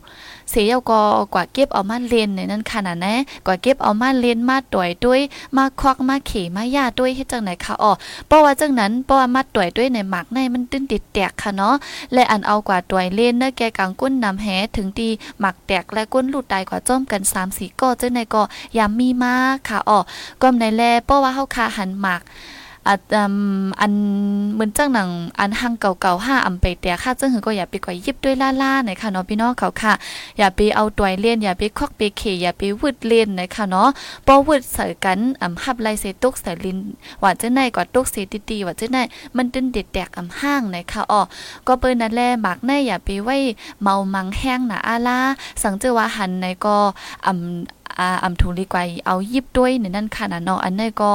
[0.57, 1.01] เสียก็
[1.35, 3.15] กว่าเก็บเอามาเลนในนั้นขนาดนะ
[3.47, 5.21] กว่าเก็บเอามาเลนมาต่อยด้วย
[5.57, 7.93] มาควักมาเขมายาด้วยเฮ็ดจังไหนคะอ๋อ
[8.27, 11.75] เพราะว่าจังนั้นเพราะว่ามาต่อยด้วยในหมักในมันตื้นติดแตกค่ะเนาะ
[12.15, 14.47] และอันเอากว่าต่อยเล่นเนอะแกกังก้นนำแห
[14.77, 15.09] ถึงดี
[15.41, 18.43] หมักแตกและก้นหลุดตายกว่าจ้อมกัน3 4ก็จังไหนก็
[18.79, 19.99] ยามมีมากค่ะอ๋อ
[20.43, 22.23] ก็ในแลเพราะว่าเฮาคาหันหมัก
[22.89, 23.01] อัน
[23.81, 23.93] อัน
[24.53, 25.09] เหมือนจังหนัง
[25.41, 29.93] อันหังเก่าๆห้าอำไปแต่ค่ะจังหือก็อย่าไปก่อยยิบด้วยล่าๆหน่อยค่ะเนาะพี่น้องเขาค่ะ
[30.39, 33.89] อย่าไปเอาตัวเล่นอย่าไปคอกไปเขอย่าไปวึดเล่นหน่อยค่ะเนาะ
[34.27, 36.79] ปอวึดใส่กันอำหับไลเซตุกใส่ลิน
[37.23, 38.17] ว่าจังไหนกว่าตุกเส
[38.49, 38.99] ตีๆว่าจังไหน
[39.37, 41.21] มันตึนเด็ดแตกอำห้างหน่อยค่ะอ๋อ
[41.67, 43.37] ก็เปิ้นนั่นแลหมากในอย่าไปไว้
[43.83, 45.19] เมามังแห้งหนาอาลา
[45.63, 46.77] สังเจอว่าหันในก็
[47.27, 51.13] อำ อ่าอำทุลีกว่าเอายิบด้วยในนั่นค่ะนะเนาะอันนี้ก็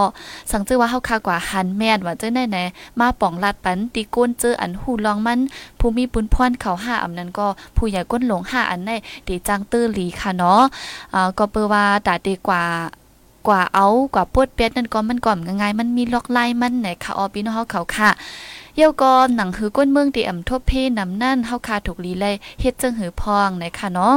[0.51, 2.57] สังเจอว่าเฮาคากว่าหันแม่นว่าเจ้าไหนไหน
[2.99, 5.39] มาป่องลาดปันตีก้นเจออันหูลองมัน
[5.79, 8.91] ผู้มีปุนพรเขาห้าอำนั้นก็ผู้ใหญ่ก้นหลงห้าอันใน
[9.27, 10.61] ตีจังตื้อหลีค่ะเนาะ
[11.13, 12.63] อ่าก็เปว่าตาดีกว่า
[13.47, 18.09] กว่าเอากว่าปวดเปียดนั่นก็มันก่อมง่ายๆมันมีล็อกไล่มันไหนค่ะออพี่น้องเฮาเขาค่ะ
[18.75, 24.15] เยี่ยวก็หนังหือก้นเมืองตีอ่ำทบเพนำนั่นเฮาคาถูกลีเลยเฮ็ดจังหือพองไหนค่ะเนาะ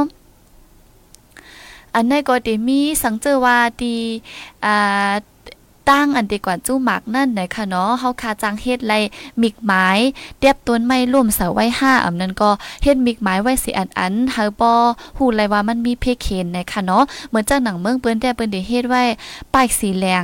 [1.95, 3.97] อันนี้ก็เดมีสังเจอว่าดี
[4.65, 5.13] อ่า
[5.91, 8.93] ตั้งอันดีกว่าจู้หมักนั่นไหนค่ะเนาะเฮาคาจังเฮ็ดไร
[9.41, 9.87] มิกไม้
[10.39, 12.49] เตียบต้นไม้ร่วมเสาไว้าอำนั้นก็
[12.83, 14.71] เฮ็ดมิกไม้ไว้สิอันอันเฮาบ่
[15.17, 19.03] ฮู้เลยว่ามันมีเพเคนไหนค่ะเนาะเหมือนจังหนังเมืองเปิ้นแต่เปิ้นได้เฮ็ดไว้
[19.53, 20.23] ป้ายสีแดง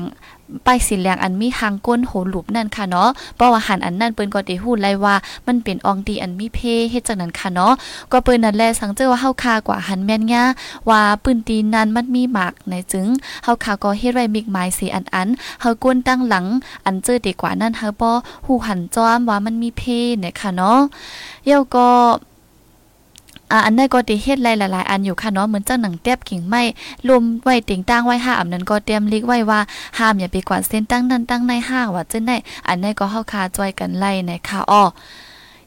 [0.66, 5.16] ป้ายสีแดงอันมีหางก้นโหหลุบนั่นค่ะเนาะเพราะว่าหันอันนั้นเปิ้นก็ได้ฮู้ไลว่า
[5.48, 6.60] มันเป็นอองดีอันมีเพ
[6.92, 7.74] เฮ็ดจังนั้นค่ะเนาะ
[8.12, 10.44] ก็เปิ้นนั่นแหละสังเจอว่าเฮาคากว่าหันแม่นย่า
[10.90, 13.08] ว่าปืนตีนนั้นมันมีหมากในจึง
[13.44, 15.28] เฮาคาก็เฮ็ดไว้มิกหมายสีอันอัน
[15.62, 16.46] เฮาก้นตั้งหลัง
[16.86, 18.10] อันเจอดีกว่านั้นเฮาบ่
[18.46, 19.82] ฮู้หันจอมว่ามันมีเพ
[20.20, 20.80] เนี่ยค่ะเนาะ
[21.46, 21.88] เยวก็
[23.52, 26.62] อ่าอันนั้นก็ติเฮ็ดหลายๆอันอยู่ค่ะเนาะเหมือนเจังหนังเตียบกิ่งไม้
[27.08, 29.60] รวมไว้ติงตั้งไว้ห้าอันนั้นก็เตรียมลิกไว้ว่า
[30.00, 34.84] ห้ามอย่าไปกวาดเส้นตั้งนั้นตั้งในห้าว่าจังได๋อันนั้นก็เฮาคาจอยกันไล่ในค่ะอ้อ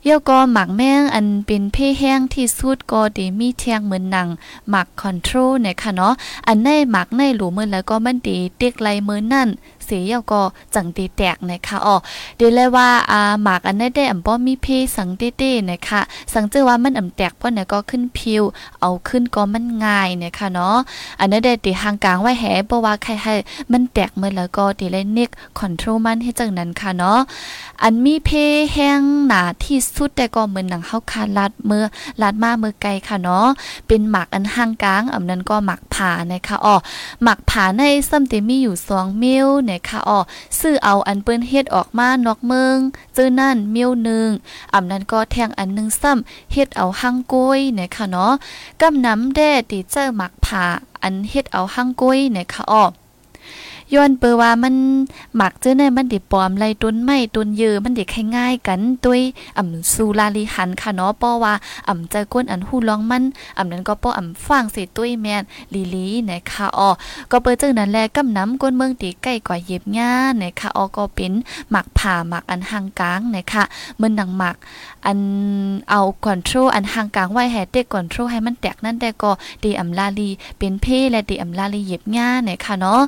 [0.05, 4.29] เยี่ยวก็หมักแม่งอันเป็นเพ่แห้งที่สุดก็ดีมีเทียงเหมือนหนัง
[4.71, 6.14] หมักคอนโทรลเนี่ยค่ะเนาะ
[6.47, 9.49] อันในหมักในหลูมือแล้วก็มันดีเต็กไลมือนั่น
[9.88, 10.40] สียก็
[10.75, 11.97] จังตีแตกนะคะอ๋อ
[12.37, 14.66] เดี๋ยวเลยว่าอ่าหมากอันได้ได้อ่ำป้อมีเพ
[14.97, 16.01] สังเต้ๆนะคะ
[16.33, 18.42] สังเจอว่ามันอ่ำแตกเพราะเนี่ยก็ขึ้นพิว
[18.81, 20.77] เอาขึ้นก็มันง่ายนี่ยค่ะเนาะ
[21.21, 23.35] อันนั้ได้ตีหางกลางไว้แห่เพราะว่าใครให้
[23.73, 27.18] มันแตกเมื่อแล้วก็ตีเลยนิกคอนโทรลมันให้จังนั้นค่ะเนาะ
[27.83, 28.31] อันมีเพ
[28.73, 31.85] แห้งหนาที่สุดแต่ก็เหมือนหนังเฮาคาลัดเมื่อ
[32.23, 33.47] ลัดมาเมื่อไกลค่ะเนาะ
[33.87, 36.77] เป็นหมักอันห่างกลางอำนั้นก็หมักผ่านะคะอ๋อ
[37.23, 40.18] หมักผ่าในซ้ำเตมีอยู่2มิลเนี่ยค่ะอ๋อ
[40.61, 42.76] ซื้อเอาอันเปิ้นเฮ็ดออกมานอกเมือง
[43.16, 44.28] จื้อนั่นเมียวหนึง
[44.74, 48.32] อำนั้นก็แทงอันนึงซ้ำเฮ็ดเอาหังก้อยนะคะเนาะ
[48.80, 50.64] กำน้ำแด่ติเจอหมักผ่า
[51.02, 52.85] อันเฮ็ดเอาหังก้อยนะคะอ๋อ
[53.94, 54.74] ย้อนเปว่ามัน
[55.37, 59.20] หมักเจ้าในมันดิปลอมไรต้นไม้ต้นเยอมันดิแค่ง่ายกันด้วย
[59.59, 61.55] อ่ำสูลาลีหันค่ะเนาะป้อว่า
[61.88, 63.22] อ่ำใจก้นอันหู้ร้องมัน
[63.59, 65.42] อ่ำนั้นก็ป้ออ่ำฟังสิตุ้ยแม่น
[65.74, 66.90] ลีลีนะคะอ๋อ
[67.31, 71.33] ก็เปิดจังนั้นแลกำน้ำก้นเมืองตีใกล้กว่าเย็บง่านะคะอ๋อก็เป็น
[71.70, 73.62] หมักผ่าหมักอันห่างกลางนะคะ
[74.00, 74.57] มันหนังหมัก
[75.07, 75.18] อัน
[75.90, 79.31] เอาคอนโทรลอันห่างกลางไว้ให้เด็กคอนโทรลให้มันแตกนั่นแต่ก็
[79.64, 83.00] ดีอำลาลีเป็นเพและดีอำลาลีเย็บง่านะคะเนาะ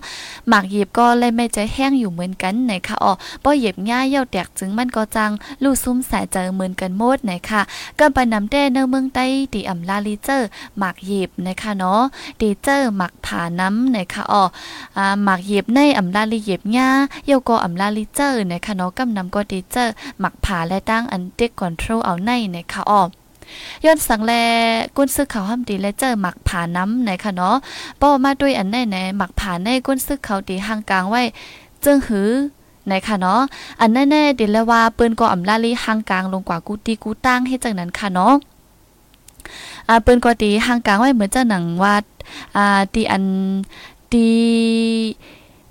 [0.49, 3.13] หมักเย็บก็เลยไม่ใจแห้งอยู่เหมือนกันนคะอ๋อ
[3.45, 5.31] ป้อเย็บง่ายเย่าแตกจึงมันก็จัง
[5.63, 7.63] ลู่ซุ้มสายเจอเหมือนกันหมดนะคะ
[7.99, 10.47] ก็ไปนำแด้เนเมืองใต้ดีอำลาลีเจอร์
[10.79, 12.01] หมักเย็บนะคะเนาะ
[12.41, 14.45] ดีเจอร์หมักผาน้ำนคะอ๋อ
[14.97, 16.89] อ่าหมักเย็บในอำลาลีเย็บง่า
[17.27, 23.03] เย่าก็อำลาลีเจอร์เนคะเนาะกำนำก็ดีเจอร์หมักผาและตั้งอันเด็กคอนโทรลเอาในนคะอ๋อ
[23.85, 24.33] ย้อนสังแล
[24.97, 27.57] ก้นซึกเขาห้ามดีและเจอหมักผาน้ำไหนคะเนาะ
[28.01, 31.23] ป้อมาด้วยอันแน่ไหนหมักผาในก้นซึกเขาดีห่างกลางไว้
[31.85, 32.31] จึงหือ
[32.87, 33.41] ไหนคะเนาะ
[33.81, 38.35] อันแน่ๆดีแล้วว่าปืนก็อำลาลีห่างกลางลงกว่ากูตีกูตั้งให้จังนั้นค่ะเนาะ
[39.89, 41.95] อ่าปืนก็ตีห่างกลางไว้เหมือนเจ้าหนังว่า
[42.57, 43.25] อ่าตีอัน
[44.13, 44.27] ตี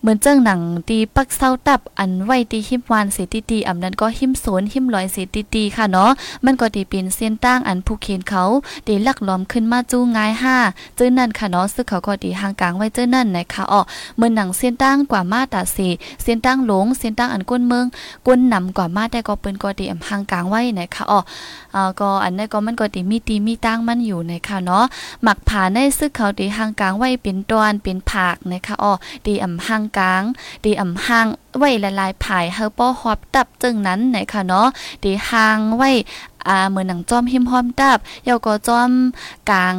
[0.04, 6.12] เหมือนเจ้งหนังตีปักเศร้าตับอันไว้ตีหิมวานเสตีตีอำนั้นก็หิมโสนหิมลอยเสตีตีค่ะเนาะ
[6.46, 8.44] มันก็ตีเป็นเส้นตั้งอันผู้เขียนเขา
[8.88, 10.58] ตีลักล้อมขึ้นมาจู้ง่ายห้า
[10.96, 13.82] เจ้านั่นค่ะเนาะซึ่งเขาก็ตีห่างกลางไว้เจ้านั่นนะคะอ๋อ
[14.16, 15.90] เหมือนหนังเส้นตั้งกว่ามาตาสี
[16.24, 17.86] เส้นตั้งหลงเส้นตั้งอันก้นเมือง
[18.28, 21.20] ก้นนำกว่ามาแต่ก็เปิ้นก็ตีอำห่างกลางไว้นะคะอ๋อ
[21.76, 24.84] อ่าก็อันนั้นก็มันก็ตีมีตีมีตั้งมันอยู่นะคะเนาะ
[25.24, 28.94] หมักผาในซึ่งเขาตีห่างกลางไว้เป็นตอนเป็นผักนะคะอ๋อ
[29.28, 30.24] ตีอำห่างกลาง
[30.64, 31.28] ดีอำห่าง
[31.58, 34.68] ไว้ละลายผายเฮาป้อฮอบตับจึงนั้นไหนค่ะเนาะ
[35.04, 35.92] ดีหางไว้
[36.48, 38.92] อ่าเหมือนหนังจอมหิมหอมตับเยาก็จอม
[39.52, 39.76] กลาง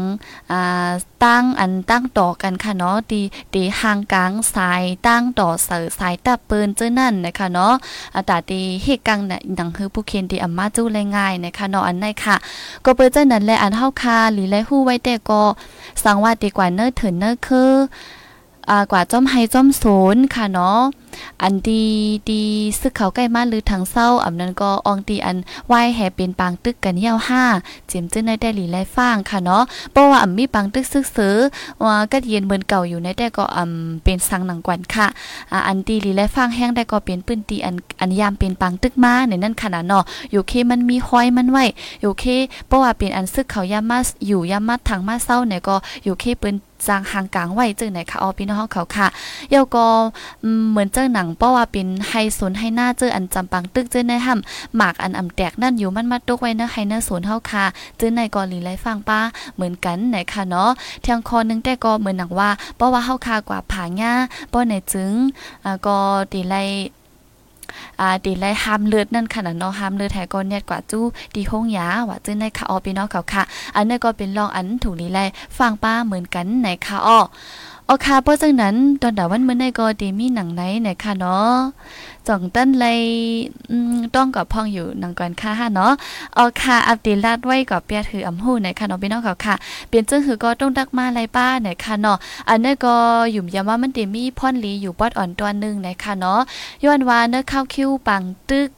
[0.50, 0.90] อ่า
[1.24, 3.20] ตั้งอันตั้งต่อกันค่ะเนาะดี
[3.54, 7.74] ดีห่างกลางสายตั้งต่อเสือสายตับเปินเจ้านั่นนะคะเนาะ
[8.14, 12.36] อาตาดีเฮกังเนี่ยหนังคือผู้เขียนดีอัมมาจู้ง่ายๆนะคะเนาะอันไหนค่ะ
[12.84, 15.42] ก็เปิ้นเจ้านั้นแลอันเฮาคาหรือไรฮู้ไว้แต่ก็
[16.02, 17.70] สังว่าดีกว่าเนอเถินเนอคือ
[18.90, 20.80] กว่าจอมไฮจอมโซนค่ะเนาะ
[21.42, 21.84] อันดี
[22.30, 22.42] ดี
[22.80, 25.36] ซึกเขาใกล้มาหรือทางเศร้าอำนั้นก็อองตีอัน
[25.68, 27.42] ไหวแห่เป็นปางตึกกันเหี่ยวห้า
[27.88, 31.36] เจิมจึงในได้หลีไลฟ้างค่ะเนาะเพราะว่าอำมีปางตึกซึกซื้อ
[31.84, 35.06] ว่าก็เย็นเหมือนเก่าอยู่ในแต่ก็อำเป็นสังหนังกวนค่ะ
[35.52, 41.64] อ่าอันตีหลีไลฟ้างแห้งได้ก็เป็นปื้นตีอันอันยามเป็นปางตึกมาในนั้นขนาดเนาะอยู่เคมันมีห้อยมันไว้
[42.00, 42.24] อยู่เค
[42.66, 46.54] เพราะว่าเป็นอันซึกเขายามมาอยู่ยามมาทางมาเศร้าเนี่ยก็อยู่เคเปิ้น
[46.88, 49.06] จางห่างกลางไว้จึงไหนค่ะออพี่น้องเขาค่ะ
[49.50, 49.86] เยาก็
[50.70, 57.64] เหมือนเจ้าหนังเพราะว่าเป็นไฮสนให้หน้าเจออันจำปังตึกเจอในห้ำหมากอันอ่ำแตกนั่นอยู่มันมาตกไว้เนะไฮเนอร์สนเฮาค่ะ
[57.96, 59.20] เจอในกอลีไลฟังป้า
[59.54, 60.70] เหมือนกันไหนค่ะเนาะ
[61.02, 64.12] เทียงคอนึงแต่ก็เหมือนหนังว่าเพราะว่าเฮาคากว่าผาง่า
[64.52, 65.12] ป้อไหนจึง
[65.64, 65.96] อ่าก็
[66.32, 66.56] ตีไล
[68.00, 73.42] อ่าดีไลห้ามเลือดนั่นค่ะเนาะห้ามเลือดแท้ก็เนี่ยกว่าจู้ดีห้องยาว่าจึงในค่ะออพี่น้องเขาค่ะ
[73.74, 75.18] อันนี้ก็เป็นลองอันถูกลีไล
[75.58, 77.18] ฟังป้าเหมือนกันไหนค่ะอ้อ
[77.88, 81.54] โอเคเพราะจังนั้นตอนดาวันเมื่อในก็ดีมีหนังไหนไหนค่ะเนาะ
[82.26, 83.00] จ่องตั้นเลย
[84.14, 85.92] ต้องกับพ่องอยู่หนังก่อนค่ะฮะเนาะ
[86.34, 89.54] โอเคอัปเดตลาดไว้กับเปียถืออำหูไหนค่ะเนาะพี่น้องเขาค่ะ
[89.88, 92.16] เปลี่ยนจึงคือก็ต้องดักมาไรป้าไหนค่ะเนาะ
[92.48, 92.94] อันนี้ก็
[93.32, 96.40] อยู่มยามว่ามันเดมีพ่อนลีอยู่ปอดอ่อนตัวนึงไหนค่ะเนาะ
[96.84, 98.70] ย้อนว่าเนื้อข้าวคิ้วปังตึก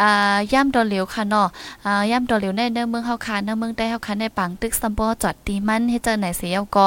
[0.00, 1.48] อ่าย่ำดอเหลียวค่ะเนาะ
[1.84, 6.86] อ่าย่ำดอเหลียวในเนื้อเมืองเฮาคาเนื้อเมืองได้เฮาคาในปังตึกซัมบอจอดตีมันให้เจอไหนเสียก็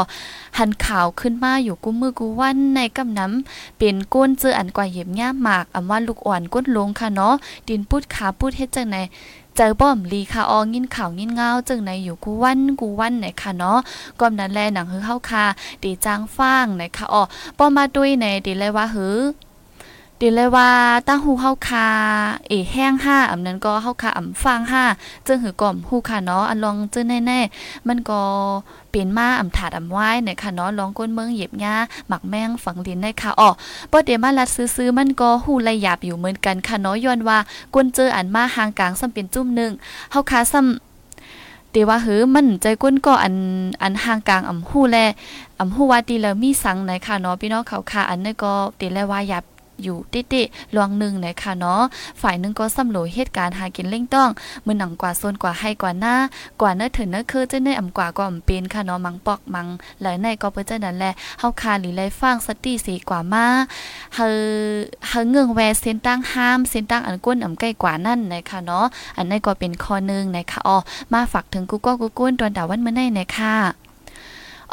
[0.58, 7.34] หันข่าวขึ้นมาอยู่กูมือกูวันในกำน้ำเป็นก้นเจออันกว่าเหยียบย่าหมากอำว่าลูกอ่อนก้นลงค่ะเนาะ
[7.68, 8.98] ดินปุดขาปุดเฮ็ดจังไหน
[9.58, 13.80] เจอป้อมลีค่ะอองินข่าวงินเงาจึงในอยู่กูวันกูวันไหนค่ะเนาะ
[14.20, 15.46] ก่อนนั้นแลหนังฮือเฮาคา
[15.84, 17.24] ดีจางฟ้างไหนค่ะอ๋อ
[17.58, 19.18] ป้อมาด้วยในดีเลยว่าฮือ
[20.26, 20.70] ดีเลยว่า
[21.08, 21.88] ตั้งหูเฮาคา
[22.48, 24.84] เอแห้งห้าอำนั้นก็เฮาคาอำฟางห้า
[25.28, 28.22] จึงหือก่อมหูค่ะเนาะอันลองจึงแน่ๆมันก็
[28.92, 31.76] เป็นมาอำถาดอำไว้เนี่ยค่ะเนาะลองก้นเมืองเหยียบหญ้า
[32.08, 33.50] หมักแมงฝังดินได้ค่ะอ๋อ
[33.92, 37.38] บ่เดมาลัดซื้อๆมันก็หูระยับอยู่เหมือนกันค่ะเนาะย้อนว่า
[37.74, 39.72] ก้นเจออันมาห่างกลางซ้ำเป็นจุ่มนึง
[40.12, 43.36] เฮาคาซ้ำเดว่าเหือมันใจก้นก็อัน
[43.84, 44.98] อันห่างกลางอ่ำหู้แล
[45.60, 49.44] อ่ำหูว่าตีแล้วมีสังไหนค่ะเนาะพี่น้องเขาค่ะอันนี้ก็เดแลว่าหยับ
[49.84, 50.44] อยู่ติติ
[50.76, 51.82] ลวงหนึ่งนะคะเนาะ
[52.22, 54.30] ฝ่ายหนึ่งก็สำรวจเหตุการณ์หากินเล่งต้อง
[54.66, 56.16] มือหนังกว่าโซนกว่าให้กว่าหน้า
[56.62, 59.68] กว่าเนื้อถึงเนื้อคือจะเนื้ออ่ำกว่าก็อ่ำเป็นค่ะเนาะมังปอกมัง
[60.02, 63.46] หลายในก็เปิ้นจะนั่นแหละเฮาคาหรือไรฟังสติสีกว่ามา
[64.16, 64.30] เฮอ
[65.08, 68.86] เฮอเงืองแวเส้นตั้งห้ามเส้นตั้งอันก้นอ่ำใกล้กว่านั่นนะคะเนาะ
[69.18, 70.78] อันนี้ก็เป็นข้อนึงนะคะอ๋อ
[71.14, 73.83] มาฝากถึงกูก็กูก้นตอนดาวันเมื่อไหร่นะคะ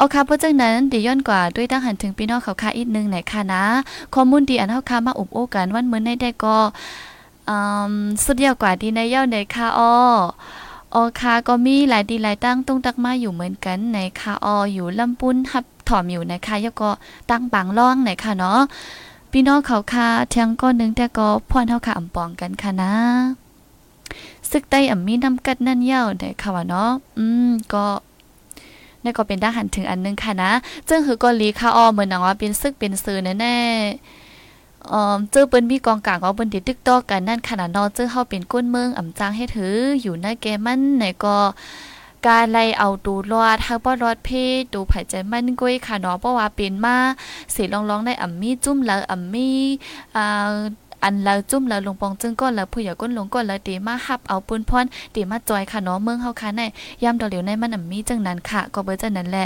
[0.01, 3.63] เอาค่ะเพราะจังนั้นดีย้อนกว่าด้วยตั้งหันถึงพี่น้องเขาค่ะอีกนึงไหนค่ะนะ
[4.13, 6.57] ข้อมูลดีอันเฮาค่ะมาอุบโอ้กันวันเหมือนในได้ก็
[8.25, 9.93] สุดยอดกว่าดีในเย้าในค่ะอ้อ
[10.95, 16.89] ออคาก็มีหลายดีหลายตั้งตุ้งตักมาอยู่เหมือนกันในคาอออยู่ลำปุ้นหับถอมอยู่นะคะยก็
[17.29, 18.59] ตั้งบางล่องไหนค่ะเนาะ
[19.31, 22.93] พี่น้องเขาค่ะเทียงก้อนนึงแต่ก็พ่อนเฮาค่ะอำปองกันค่ะนะ
[24.49, 27.85] ซึกใต้อ่ำมีน้ำกัดนั่นเย้าไหนค่ะว่าเนาะอืมก็
[29.03, 30.51] นี่ก็เป็นทหารถึงอันนึงค่ะนะ
[30.87, 41.37] จึงคือก็ลีค่ะออเหมือนหนังว่าเป็นซึกเป็นซื้อแน่ๆออเจอเปิ้นมีกองกลางเอาเปิ้นติดตึกตอกันนั่นขนาดนอเจอเฮาเป็นก้นเมืองอ่ำจางให้ถืออยู่ในแกมันไหนก็
[42.27, 44.29] การไล่เอาตูรอดเฮาบ่รอดเพ
[44.73, 46.97] ดูไผใจมันก้อยค่ะเนาะเพราะว่าเป็นมา
[47.55, 49.49] สิลองๆได้อ่ำมีจุ่มแล้วอ่ำมี
[50.15, 50.53] อ่า
[51.03, 54.85] อันเราจุ่มแล้วลงปองจึงก้นแล้วผู้ใหญ่ก้นลงก้นแล้วตีมาฮับเอาปืนพร
[55.15, 56.61] ตีมาจอยค่ะเนาะเมืองเฮาค่ะใน
[57.03, 59.45] ยามดอเหลียวในมันอ่ำมีจังนั้นค่ะ ก็เบิ่จังนั้นแหละ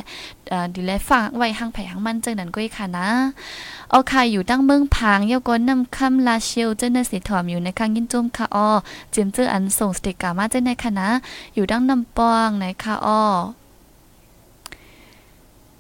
[0.74, 3.08] ดีแลฝากไว้หังไผหังมันจังนั้นก้อยค่ะนะ
[3.90, 8.70] เอาค่ะอยู่ตั้งเมืองพางเยาก้นนำคำลาเชียวเจ้าน่ะสิถอมอยู่ในข้างยินจุ่มค่ะอ้อ
[9.14, 11.10] จิมเจออันส่งสติกามาจังในค่ะนะ
[11.56, 13.22] อยู่ดั้งนำปองในค่ะอ้อ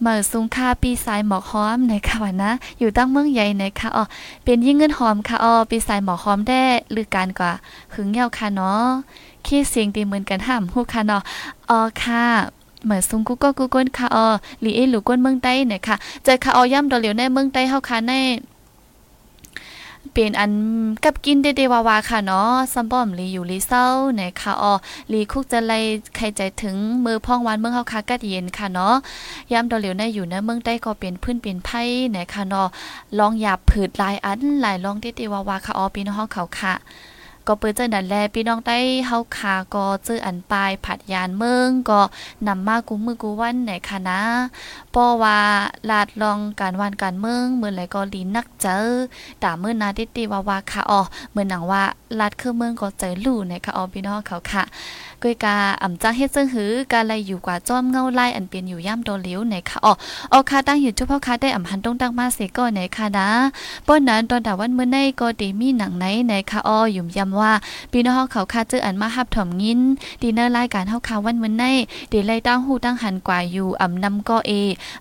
[0.01, 4.03] เมื่อสูงค่าปีสายหมอกหอมในค่ะวะนะ อยู่ตั้งเมืองใหญ่ในค่ะอ๋อ
[4.43, 7.51] เป็นยิ่งเงินหอมค่ะอ๋อปีสายหมอกหอมได้หรือการกว่า
[7.93, 8.85] หึงเยาค่ะเนาะ
[9.45, 11.21] ขี้เสียงตีเหมือนกันห้ามฮู้ค่ะเนาะ
[11.69, 12.23] อ๋อค่ะ
[12.85, 14.27] เหมือนซุงกูก็กูก้นค่ะอ๋อ
[14.61, 18.13] หลีเอหลูก้นเมืองใต้เนี่ยค่ะเจอค่ะอ๋อย่ำดอเหลียวในเมืองใต้เฮาค่ะใน
[20.13, 20.51] เป็นอัน
[21.03, 24.73] กับกินเดเดวาวาค่ะเนาะซัมบอมลีอยู่ลีเศร้าไหนค่ะอ๋อ
[25.11, 25.73] ลีคุกจะไล
[26.15, 28.95] ใครใจถึงมือพ่องวันเมืองเฮาคากัดเย็นค่ะเนาะ
[29.51, 32.67] ยามดอเหลียวในอยู่ในเมืองใต้ก็เป็นพื้นเป็นไผ่ไหนค่ะเนาะ
[33.19, 36.73] ลองหยาบผืดลายอันหลายลองเดเดวาวาค่ะอ๋อพี่น้องเฮาเขาค่ะ
[37.47, 38.77] ก็เปิดเจอนั่นแลพี่น้องได้
[39.07, 42.01] เฮาคาก็เจออันปลายผัดยานเมืองก็
[42.47, 44.21] นำมากูมือกูวันไหนค่ะนะ
[44.91, 45.39] เพราะว่า
[45.89, 48.85] ลาดลองการวันการเมืองเมื่อไหรก็ลีนักเจอ
[49.43, 51.83] ตาเมื่อนาติติว่าว่าค่ะอ๋อเหมือนหนังว่า
[52.19, 54.63] ลาดคือเมืองก็เจอลู่ในค่ะอ๋อพี่น้องเขาค่ะ
[55.23, 59.93] ก้อยกาอ่ำจ้าเฮ็ดซึ่งหือกาไลอยู่กว่าจอมเงาไล่อันเป็นอยู่ย่ำโดเลียวในค่ะอ๋อ
[60.29, 63.27] เอาค่ะตั้งอยู่จุ๊บเฮาค่ะได้อ่ำหันตรงตั้งมาเสก็ในค่ะนะ
[63.87, 67.51] ป้อนนั้นตอนดาวันเมื่อในก็ดีมีหนังไหนในค่ะอ๋อยุ่มย้ำว่า
[67.91, 69.79] พี่น้องเขาค่ะเจออันมาฮับถ่อมยิน
[70.21, 71.63] ดีเนอร์รายการเฮาค่ะวันเมื่อใน
[72.09, 74.51] เดี๋ยวไล่ตั้งหูตั้งหันกว่าอยู่อ่ำนำก็เอ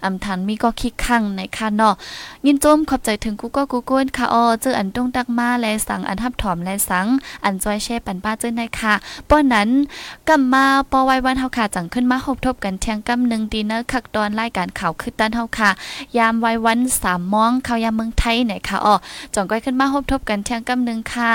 [0.04, 1.94] อ่ำทันมีก็คิกคังในค่ะเนาะ
[2.46, 7.06] ยินจมขอบใจถึงกูก็กูก้นค่ะอ๋อเจออันตรงตักมาและสั่งอันฮับถ่อมและสัง
[7.44, 8.94] อันจอยแช่ปันป้าเจอในค่ะ
[9.28, 9.68] ป้อนนั้น
[10.28, 15.70] กำมาปอไว้วันเฮาค่ะจังขึ้นมาพบทบกันเที่ยงกำหนึ่งดีเนอร์คักตอนรายการข่าวคือตันเฮาค่ะ
[16.18, 18.94] ยามไว้วันสามมองข่าวยามเมืองไทยไหนค่ะอ๋อ
[19.34, 21.32] จ่องก้อยขึ้นมาพบทบกันเที่ยงกำหนึ่งค่ะ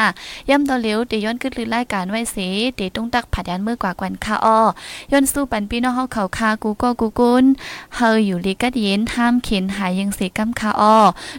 [0.49, 4.59] ย่ำต่อเหลียวเดี๋ยวย้อนขึ้นลือรายการไว้สิเดี๋ยวต้องตักผัดยันมือกว่ากวนค่ะอ๋อ
[5.11, 7.45] ย้อนสู้ปันพี่น้องเฮาเขาค่ะกูก็กูกุน
[7.95, 10.95] เฮาอยู่ลีกัดเย็นห้ามเข็นหายยังเสกำค่ะอ๋อ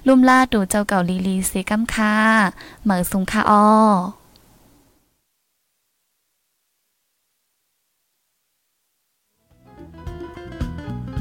[0.06, 2.14] ลุ่มล่าตู่เจ้าเก่าลีลีเสกำค่ะ
[2.84, 4.19] เหมือสุงค่ะอ๋อ